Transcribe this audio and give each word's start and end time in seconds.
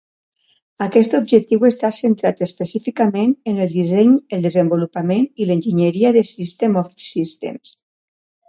Aquest 0.85 1.11
objectiu 1.17 1.67
està 1.67 1.91
centrat 1.97 2.41
específicament 2.45 3.35
en 3.51 3.59
"el 3.67 3.71
disseny, 3.75 4.17
el 4.39 4.49
desenvolupament 4.49 5.29
i 5.45 5.51
l'enginyeria 5.51 6.15
de 6.17 6.25
System-of-Systems". 6.33 7.77